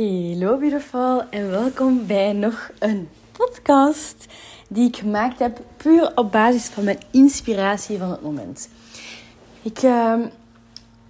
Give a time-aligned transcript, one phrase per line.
[0.00, 4.26] Hello beautiful en welkom bij nog een podcast
[4.68, 8.68] die ik gemaakt heb puur op basis van mijn inspiratie van het moment.
[9.62, 10.20] Ik, ehm,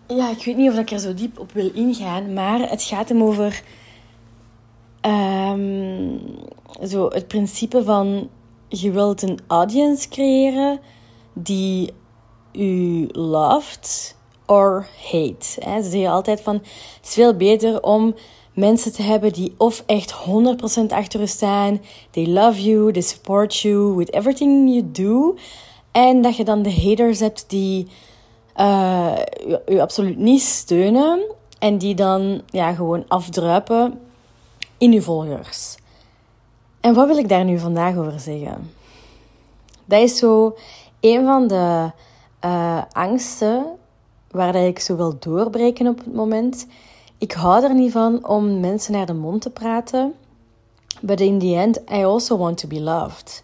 [0.06, 3.08] ja, ik weet niet of ik er zo diep op wil ingaan, maar het gaat
[3.08, 3.62] hem over
[5.00, 6.18] ehm,
[6.86, 8.28] zo het principe van
[8.68, 10.80] je wilt een audience creëren
[11.32, 11.92] die
[12.52, 14.16] u loved
[14.46, 15.46] or hate.
[15.82, 18.14] Ze zeggen altijd van het is veel beter om
[18.60, 21.80] mensen te hebben die of echt 100% achter u staan.
[22.10, 25.36] They love you, they support you with everything you do.
[25.92, 27.88] En dat je dan de haters hebt die
[28.56, 29.16] uh,
[29.68, 31.22] u, absoluut niet steunen.
[31.58, 34.00] En die dan ja, gewoon afdruipen
[34.78, 35.76] in uw volgers.
[36.80, 38.72] En wat wil ik daar nu vandaag over zeggen?
[39.84, 40.56] Dat is zo
[41.00, 41.90] een van de
[42.44, 43.66] uh, angsten
[44.30, 46.66] waar ik zo wil doorbreken op het moment.
[47.20, 50.14] Ik hou er niet van om mensen naar de mond te praten.
[51.00, 53.42] But in the end, I also want to be loved.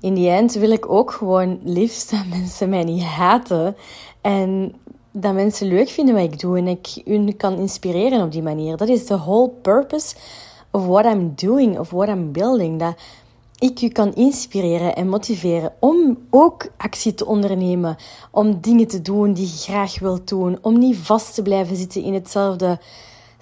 [0.00, 3.76] In the end wil ik ook gewoon liefst dat mensen mij niet haten.
[4.20, 4.74] En
[5.10, 6.58] dat mensen leuk vinden wat ik doe.
[6.58, 8.76] En ik hun kan inspireren op die manier.
[8.76, 10.14] Dat is the whole purpose
[10.70, 12.78] of what I'm doing, of what I'm building.
[12.78, 12.94] Dat
[13.58, 17.96] ik u kan inspireren en motiveren om ook actie te ondernemen,
[18.30, 22.02] om dingen te doen die je graag wilt doen, om niet vast te blijven zitten
[22.02, 22.78] in hetzelfde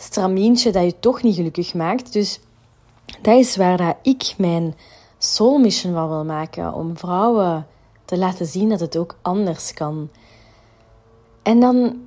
[0.02, 2.12] stramientje dat je toch niet gelukkig maakt.
[2.12, 2.40] Dus
[3.22, 4.74] dat is waar dat ik mijn
[5.18, 7.66] soul mission van wil maken, om vrouwen
[8.04, 10.08] te laten zien dat het ook anders kan.
[11.42, 12.00] En dan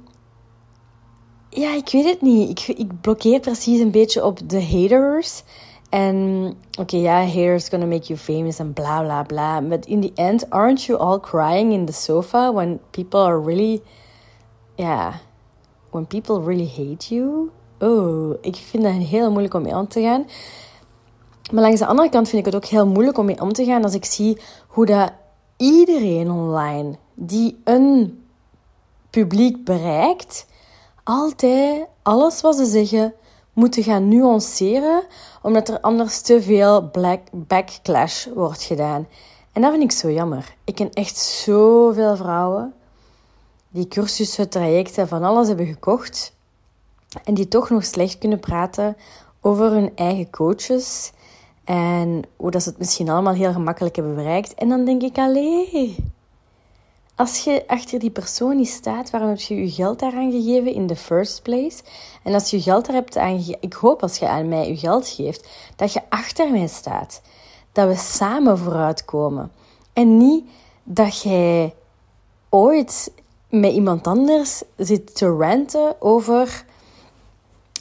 [1.50, 2.50] ja, ik weet het niet.
[2.50, 5.44] Ik, ik blokkeer precies een beetje op de haters.
[5.90, 6.48] En
[6.80, 9.62] oké, ja, yeah, haters gonna make you famous and bla bla bla.
[9.62, 13.82] But in the end, aren't you all crying in the sofa when people are really,
[14.76, 15.14] yeah,
[15.92, 17.52] when people really hate you?
[17.86, 20.26] Oh, ik vind dat heel moeilijk om mee om te gaan.
[21.52, 23.66] Maar langs de andere kant vind ik het ook heel moeilijk om mee om te
[23.66, 25.12] gaan als ik zie hoe dat
[25.58, 28.24] iedereen online die een
[29.10, 30.46] publiek bereikt,
[31.04, 33.14] altijd alles wat ze zeggen
[33.54, 35.04] moeten gaan nuanceren,
[35.42, 39.08] omdat er anders te veel black backlash wordt gedaan.
[39.52, 40.56] En dat vind ik zo jammer.
[40.64, 42.74] Ik ken echt zoveel vrouwen
[43.70, 46.35] die cursussen, trajecten, van alles hebben gekocht
[47.24, 48.98] en die toch nog slecht kunnen praten
[49.42, 51.12] over hun eigen coaches
[51.64, 54.54] en hoe dat ze het misschien allemaal heel gemakkelijk hebben bereikt.
[54.54, 55.96] En dan denk ik, allee,
[57.16, 60.88] als je achter die persoon niet staat, waarom heb je je geld daaraan gegeven in
[60.88, 61.84] the first place?
[62.24, 65.08] En als je geld daar hebt aangegeven, ik hoop als je aan mij je geld
[65.08, 67.22] geeft, dat je achter mij staat.
[67.72, 69.52] Dat we samen vooruitkomen.
[69.94, 70.46] En niet
[70.84, 71.74] dat jij
[72.50, 73.12] ooit
[73.50, 76.66] met iemand anders zit te ranten over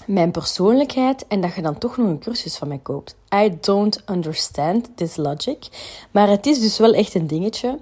[0.06, 3.16] mijn persoonlijkheid en dat je dan toch nog een cursus van mij koopt.
[3.34, 5.68] I don't understand this logic.
[6.10, 7.78] Maar het is dus wel echt een dingetje.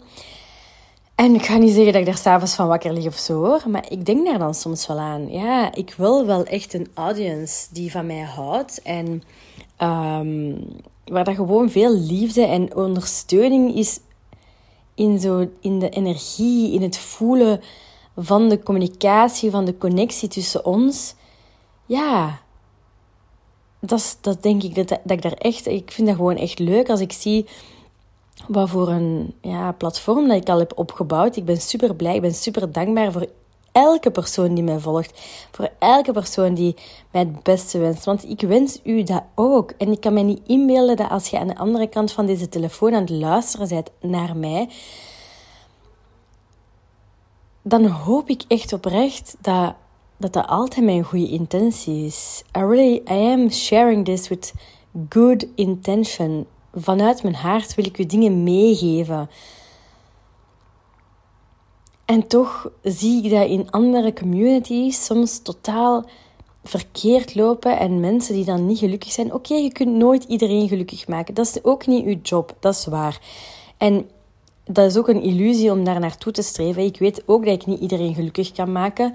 [1.14, 3.62] En ik ga niet zeggen dat ik daar s'avonds van wakker lig of zo hoor,
[3.68, 5.30] maar ik denk daar dan soms wel aan.
[5.30, 9.22] Ja, ik wil wel echt een audience die van mij houdt en
[9.82, 10.66] um,
[11.04, 14.00] waar dat gewoon veel liefde en ondersteuning is
[14.94, 17.60] in, zo, in de energie, in het voelen
[18.16, 21.14] van de communicatie, van de connectie tussen ons.
[21.86, 22.40] Ja,
[23.80, 26.88] dat, dat denk ik dat, dat ik daar echt, ik vind dat gewoon echt leuk
[26.88, 27.46] als ik zie
[28.48, 31.36] wat voor een ja, platform dat ik al heb opgebouwd.
[31.36, 33.26] Ik ben super blij, ik ben super dankbaar voor
[33.72, 35.20] elke persoon die mij volgt.
[35.50, 36.74] Voor elke persoon die
[37.10, 38.04] mij het beste wenst.
[38.04, 39.70] Want ik wens u dat ook.
[39.70, 42.48] En ik kan mij niet inbeelden dat als je aan de andere kant van deze
[42.48, 44.68] telefoon aan het luisteren bent naar mij,
[47.62, 49.74] dan hoop ik echt oprecht dat
[50.22, 52.42] dat, dat altijd mijn goede intentie is.
[52.56, 54.52] I really, I am sharing this with
[55.08, 59.30] good intention vanuit mijn hart wil ik u dingen meegeven.
[62.04, 66.04] En toch zie ik dat in andere communities soms totaal
[66.64, 69.34] verkeerd lopen en mensen die dan niet gelukkig zijn.
[69.34, 71.34] Oké, je kunt nooit iedereen gelukkig maken.
[71.34, 73.20] Dat is ook niet uw job, dat is waar.
[73.76, 74.10] En
[74.64, 76.84] dat is ook een illusie om daar naartoe te streven.
[76.84, 79.14] Ik weet ook dat ik niet iedereen gelukkig kan maken.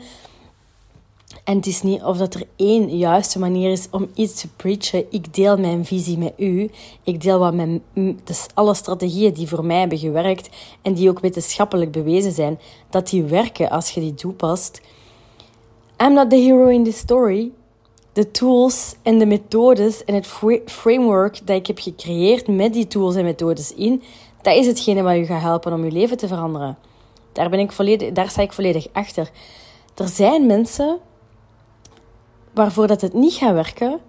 [1.44, 5.06] En het is niet of dat er één juiste manier is om iets te preachen.
[5.10, 6.70] Ik deel mijn visie met u.
[7.04, 7.84] Ik deel wat mijn,
[8.24, 10.50] dus alle strategieën die voor mij hebben gewerkt
[10.82, 12.60] en die ook wetenschappelijk bewezen zijn,
[12.90, 14.82] dat die werken als je die toepast.
[16.02, 17.52] I'm not the hero in this story.
[18.14, 20.28] De tools en de methodes en het
[20.66, 24.04] framework dat ik heb gecreëerd met die tools en methodes in,
[24.42, 26.78] dat is hetgene wat u gaat helpen om uw leven te veranderen.
[27.32, 29.30] Daar, ben ik volledig, daar sta ik volledig achter.
[29.96, 31.00] Er zijn mensen
[32.58, 34.00] waarvoor dat het niet gaat werken,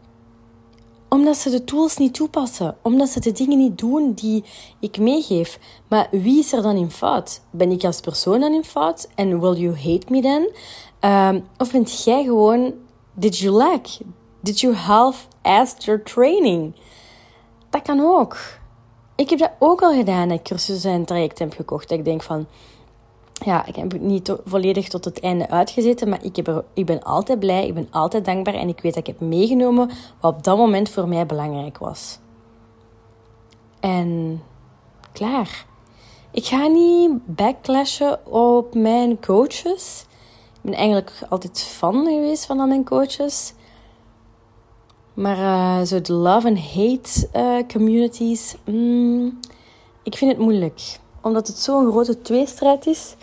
[1.10, 2.76] Omdat ze de tools niet toepassen.
[2.82, 4.44] Omdat ze de dingen niet doen die
[4.80, 5.58] ik meegeef.
[5.88, 7.40] Maar wie is er dan in fout?
[7.50, 9.08] Ben ik als persoon dan in fout?
[9.14, 10.50] En will you hate me then?
[11.10, 12.72] Um, of bent jij gewoon...
[13.14, 13.86] Did you lack?
[14.40, 16.74] Did you half-assed your training?
[17.70, 18.36] Dat kan ook.
[19.16, 21.90] Ik heb dat ook al gedaan, dat ik cursussen en trajecten heb gekocht.
[21.90, 22.46] Ik denk van
[23.44, 26.86] ja, ik heb het niet volledig tot het einde uitgezeten, maar ik, heb er, ik
[26.86, 29.90] ben altijd blij, ik ben altijd dankbaar en ik weet dat ik heb meegenomen
[30.20, 32.18] wat op dat moment voor mij belangrijk was.
[33.80, 34.42] En
[35.12, 35.66] klaar.
[36.30, 40.06] Ik ga niet backlashen op mijn coaches.
[40.54, 43.52] Ik ben eigenlijk altijd fan geweest van al mijn coaches.
[45.14, 49.38] Maar uh, zo de love and hate uh, communities, mm,
[50.02, 53.14] ik vind het moeilijk omdat het zo'n grote tweestrijd is.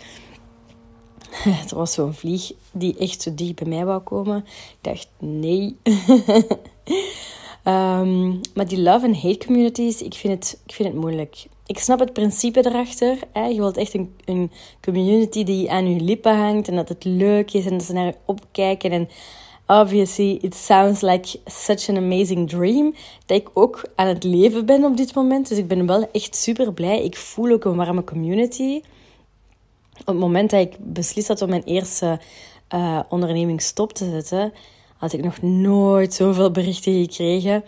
[1.70, 4.36] Er was zo'n vlieg die echt zo dicht bij mij wou komen.
[4.36, 5.76] Ik dacht, nee.
[7.66, 11.46] Ehm, maar die love and hate communities, ik vind het, ik vind het moeilijk.
[11.66, 13.18] Ik snap het principe erachter.
[13.32, 13.44] Hè.
[13.46, 14.50] Je wilt echt een, een
[14.80, 18.06] community die aan je lippen hangt en dat het leuk is en dat ze naar
[18.06, 18.90] je opkijken.
[18.90, 19.08] En
[19.66, 22.94] obviously, it sounds like such an amazing dream.
[23.26, 25.48] Dat ik ook aan het leven ben op dit moment.
[25.48, 27.04] Dus ik ben wel echt super blij.
[27.04, 28.82] Ik voel ook een warme community.
[30.00, 32.20] Op het moment dat ik beslist had om mijn eerste
[32.74, 34.52] uh, onderneming stop te zetten,
[34.96, 37.64] had ik nog nooit zoveel berichten gekregen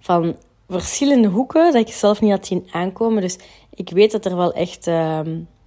[0.00, 0.36] van
[0.68, 3.22] verschillende hoeken dat ik zelf niet had zien aankomen.
[3.22, 3.38] Dus
[3.74, 5.20] ik weet dat er wel echt uh,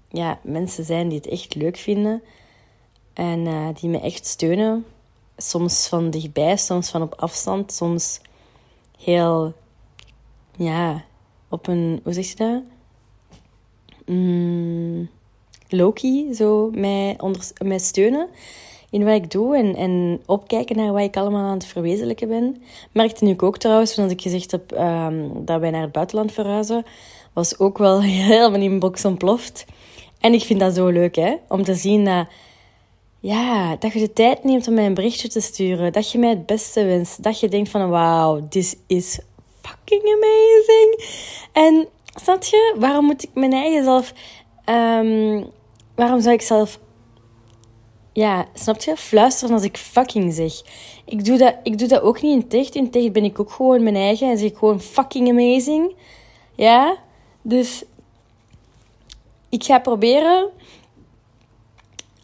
[0.10, 2.24] ja, mensen zijn die het echt leuk vinden
[3.14, 4.86] en uh, die me echt steunen
[5.38, 8.20] soms van dichtbij, soms van op afstand, soms
[8.98, 9.54] heel,
[10.56, 11.04] ja,
[11.50, 12.62] op een, hoe zeg je dat?
[14.06, 15.10] Mm,
[15.70, 17.18] Loki, zo mij,
[17.64, 18.30] mij steunen
[18.90, 22.64] in wat ik doe en, en opkijken naar wat ik allemaal aan het verwezenlijken ben.
[22.92, 26.86] Merkte nu ook trouwens, toen ik gezegd heb um, dat wij naar het buitenland verhuizen,
[27.34, 29.66] was ook wel heel mijn inbox ontploft.
[30.20, 32.28] En ik vind dat zo leuk, hè, om te zien dat
[33.26, 35.94] ja, dat je de tijd neemt om mij een berichtje te sturen.
[35.94, 37.24] Dat je mij het beste wenst.
[37.24, 39.20] Dat je denkt van wauw, this is
[39.62, 41.04] fucking amazing.
[41.52, 41.88] En
[42.22, 44.14] snap je, waarom moet ik mijn eigen zelf...
[44.70, 45.46] Um,
[45.96, 46.80] waarom zou ik zelf...
[48.14, 48.98] Ja, snap je?
[48.98, 50.62] Fluisteren als ik fucking zeg.
[51.06, 52.76] Ik doe dat, ik doe dat ook niet in ticht.
[52.76, 55.96] In ticht ben ik ook gewoon mijn eigen en zeg ik gewoon fucking amazing.
[56.56, 56.98] Ja?
[57.42, 57.84] Dus
[59.50, 60.50] ik ga proberen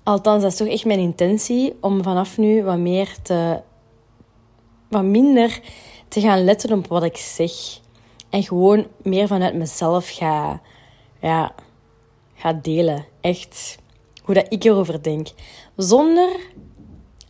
[0.03, 3.61] Althans, dat is toch echt mijn intentie om vanaf nu wat meer te.
[4.87, 5.61] wat minder
[6.07, 7.51] te gaan letten op wat ik zeg.
[8.29, 10.61] En gewoon meer vanuit mezelf ga.
[11.21, 11.53] ja.
[12.35, 13.05] ga delen.
[13.21, 13.77] Echt.
[14.23, 15.27] Hoe dat ik erover denk.
[15.75, 16.39] Zonder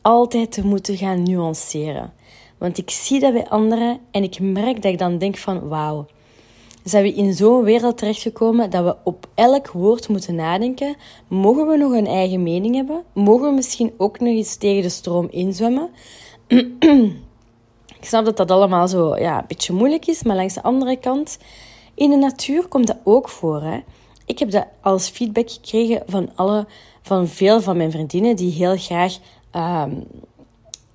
[0.01, 2.13] altijd te moeten gaan nuanceren.
[2.57, 6.07] Want ik zie dat bij anderen en ik merk dat ik dan denk van wauw
[6.83, 10.95] zijn we in zo'n wereld terechtgekomen dat we op elk woord moeten nadenken.
[11.27, 13.03] Mogen we nog een eigen mening hebben?
[13.13, 15.89] Mogen we misschien ook nog eens tegen de stroom inzwemmen?
[17.99, 20.97] Ik snap dat dat allemaal zo ja, een beetje moeilijk is, maar langs de andere
[20.97, 21.37] kant,
[21.93, 23.61] in de natuur komt dat ook voor.
[23.61, 23.79] Hè?
[24.25, 26.65] Ik heb dat als feedback gekregen van, alle,
[27.01, 29.17] van veel van mijn vriendinnen die heel graag
[29.55, 29.83] uh,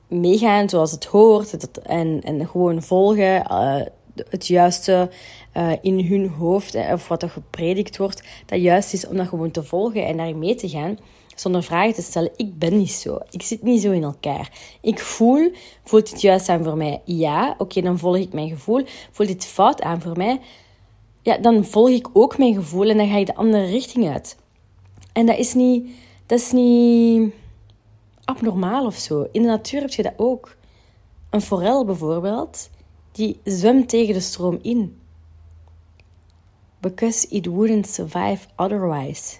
[0.09, 3.45] meegaan zoals het hoort en, en gewoon volgen.
[3.51, 3.81] Uh,
[4.29, 5.11] het juiste
[5.57, 9.51] uh, in hun hoofd, of wat er gepredikt wordt, dat juist is om dat gewoon
[9.51, 10.99] te volgen en daarin mee te gaan,
[11.35, 12.31] zonder vragen te stellen.
[12.37, 13.19] Ik ben niet zo.
[13.31, 14.53] Ik zit niet zo in elkaar.
[14.81, 15.53] Ik voel,
[15.85, 17.01] voelt dit juist aan voor mij?
[17.05, 18.85] Ja, oké, dan volg ik mijn gevoel.
[19.11, 20.41] Voelt dit fout aan voor mij?
[21.23, 24.37] Ja, dan volg ik ook mijn gevoel en dan ga ik de andere richting uit.
[25.13, 25.89] En dat is niet,
[26.27, 27.33] dat is niet
[28.25, 29.27] abnormaal of zo.
[29.33, 30.57] In de natuur heb je dat ook.
[31.31, 32.71] Een forel bijvoorbeeld,
[33.17, 35.01] die zwemt tegen de stroom in.
[36.81, 39.37] Because it wouldn't survive otherwise.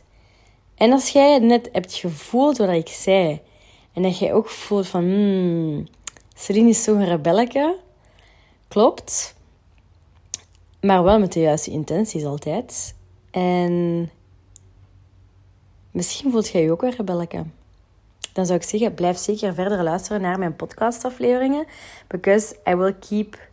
[0.75, 3.41] En als jij net hebt gevoeld wat ik zei,
[3.93, 5.87] en dat jij ook voelt van, hmm,
[6.35, 7.79] Celine is zo'n rebelletje,
[8.69, 9.35] klopt,
[10.81, 12.95] maar wel met de juiste intenties altijd.
[13.31, 14.11] En
[15.91, 17.45] misschien voelt jij je ook een rebelletje.
[18.33, 21.67] Dan zou ik zeggen, blijf zeker verder luisteren naar mijn podcastafleveringen,
[22.07, 23.46] because I will keep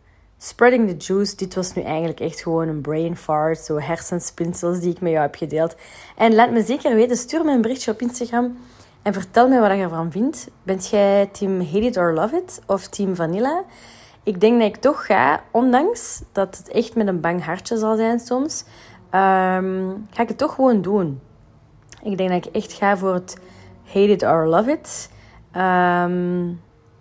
[0.44, 4.90] Spreading the Juice, dit was nu eigenlijk echt gewoon een brain fart, zo hersenspinsels die
[4.90, 5.76] ik met jou heb gedeeld.
[6.16, 8.58] En laat me zeker weten, stuur me een berichtje op Instagram
[9.02, 10.50] en vertel me wat je ervan vindt.
[10.62, 13.64] Bent jij team Hate It or Love It of team Vanilla?
[14.22, 17.96] Ik denk dat ik toch ga, ondanks dat het echt met een bang hartje zal
[17.96, 18.64] zijn soms,
[19.10, 21.20] ehm, ga ik het toch gewoon doen.
[22.02, 23.38] Ik denk dat ik echt ga voor het
[23.84, 25.10] Hate It or Love It.
[25.56, 26.60] Um,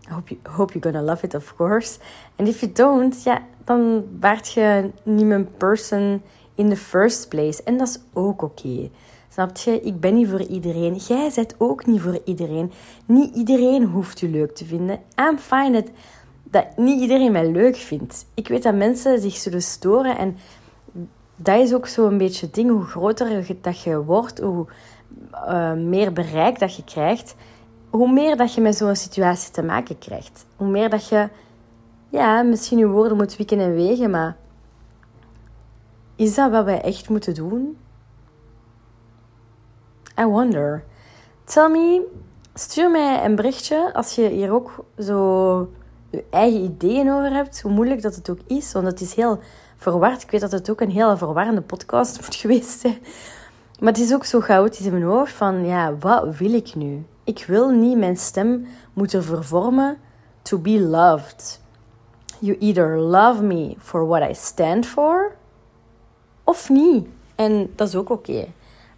[0.10, 2.00] hope, you, hope you're gonna love it, of course.
[2.36, 6.22] And if you don't, ja, dan waart je niet mijn person
[6.56, 7.64] in the first place.
[7.64, 8.90] En dat is ook oké.
[9.30, 9.82] Snap je?
[9.82, 10.96] Ik ben niet voor iedereen.
[10.96, 12.72] Jij bent ook niet voor iedereen.
[13.06, 15.00] Niet iedereen hoeft je leuk te vinden.
[15.16, 15.92] I'm fine that,
[16.44, 18.26] dat niet iedereen mij leuk vindt.
[18.34, 20.18] Ik weet dat mensen zich zullen storen.
[20.18, 20.38] En
[21.36, 22.70] dat is ook zo'n beetje het ding.
[22.70, 24.66] Hoe groter dat je wordt, hoe
[25.34, 27.36] uh, meer bereik dat je krijgt,
[27.94, 30.46] hoe meer dat je met zo'n situatie te maken krijgt.
[30.56, 31.30] Hoe meer dat je,
[32.10, 34.36] ja, misschien je woorden moet wikken en wegen, maar
[36.16, 37.78] is dat wat wij echt moeten doen?
[40.20, 40.84] I wonder.
[41.44, 42.08] Tell me,
[42.54, 45.72] stuur mij een berichtje als je hier ook zo
[46.10, 49.40] je eigen ideeën over hebt, hoe moeilijk dat het ook is, want het is heel
[49.78, 50.22] verward.
[50.22, 52.98] Ik weet dat het ook een hele verwarrende podcast moet geweest zijn.
[53.80, 57.06] Maar het is ook zo chaotisch in mijn hoofd van, ja, wat wil ik nu?
[57.24, 59.98] Ik wil niet mijn stem moeten vervormen
[60.42, 61.62] to be loved.
[62.40, 65.36] You either love me for what I stand for,
[66.44, 67.08] of niet.
[67.36, 68.46] En dat is ook oké.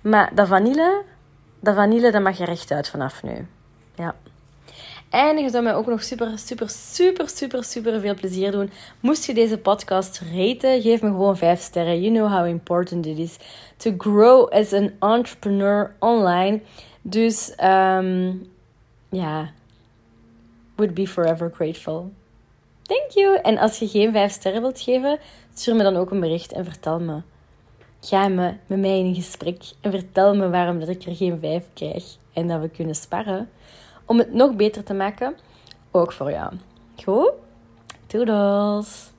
[0.01, 1.03] Maar dat vanille,
[1.59, 3.47] dat vanille, dat mag je rechtuit vanaf nu.
[3.95, 4.15] Ja.
[5.09, 8.71] En je zou mij ook nog super, super, super, super, super veel plezier doen.
[8.99, 12.01] Moest je deze podcast raten, geef me gewoon 5 sterren.
[12.01, 13.37] You know how important it is
[13.77, 16.61] to grow as an entrepreneur online.
[17.07, 18.49] Dus um,
[19.09, 19.51] ja,
[20.75, 22.11] would be forever grateful.
[22.81, 23.39] Thank you.
[23.41, 25.19] En als je geen 5 sterren wilt geven,
[25.53, 27.21] stuur me dan ook een bericht en vertel me.
[27.99, 31.65] Ga me met mij in gesprek en vertel me waarom dat ik er geen 5
[31.73, 33.49] krijg en dat we kunnen sparren
[34.05, 35.35] om het nog beter te maken,
[35.91, 36.53] ook voor jou.
[37.03, 37.31] Goed?
[38.07, 39.14] Doodles!